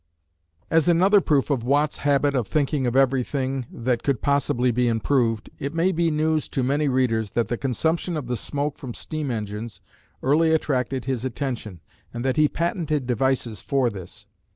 As 0.71 0.89
another 0.89 1.21
proof 1.21 1.51
of 1.51 1.63
Watt's 1.63 1.99
habit 1.99 2.33
of 2.35 2.47
thinking 2.47 2.87
of 2.87 2.95
everything 2.95 3.67
that 3.71 4.01
could 4.01 4.19
possibly 4.19 4.71
be 4.71 4.87
improved, 4.87 5.51
it 5.59 5.75
may 5.75 5.91
be 5.91 6.09
news 6.09 6.49
to 6.49 6.63
many 6.63 6.87
readers 6.87 7.29
that 7.37 7.49
the 7.49 7.55
consumption 7.55 8.17
of 8.17 8.25
the 8.25 8.35
smoke 8.35 8.79
from 8.79 8.95
steam 8.95 9.29
engines 9.29 9.79
early 10.23 10.55
attracted 10.55 11.05
his 11.05 11.23
attention, 11.23 11.81
and 12.11 12.25
that 12.25 12.35
he 12.35 12.47
patented 12.47 13.05
devices 13.05 13.61
for 13.61 13.91
this. 13.91 14.25